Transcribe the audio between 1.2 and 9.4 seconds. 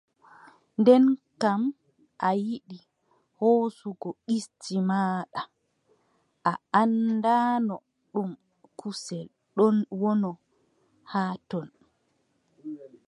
kam a yiɗi hoocugo ɗisdi maaɗa, a anndaano ɗum kusel